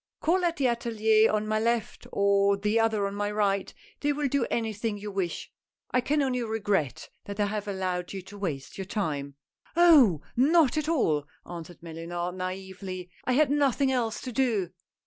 Call 0.19 0.43
at 0.43 0.57
the 0.57 0.65
atSlier 0.65 1.31
on 1.31 1.45
my 1.47 1.59
left, 1.59 2.07
or 2.11 2.57
the 2.57 2.79
other 2.79 3.05
on 3.05 3.13
my 3.13 3.29
right, 3.29 3.71
they 3.99 4.11
will 4.11 4.27
do 4.27 4.47
anything 4.49 4.97
you 4.97 5.11
wish— 5.11 5.51
I 5.91 6.01
can 6.01 6.23
only 6.23 6.41
regret 6.41 7.09
that 7.25 7.39
I 7.39 7.45
have 7.45 7.67
allowed 7.67 8.11
you 8.11 8.23
to 8.23 8.37
waste 8.39 8.79
your 8.79 8.85
time."" 8.85 9.35
Oh! 9.75 10.23
not 10.35 10.75
at 10.75 10.89
all," 10.89 11.27
answered 11.47 11.83
Mellunard, 11.83 12.33
naively," 12.33 13.11
I 13.25 13.33
had 13.33 13.51
nothing 13.51 13.91
else 13.91 14.19
to 14.21 14.31
do." 14.31 14.71